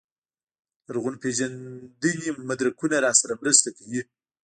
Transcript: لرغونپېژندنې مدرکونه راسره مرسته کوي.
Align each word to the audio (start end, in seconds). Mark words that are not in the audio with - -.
لرغونپېژندنې 0.87 2.29
مدرکونه 2.49 2.95
راسره 3.05 3.33
مرسته 3.41 3.69
کوي. 3.77 4.01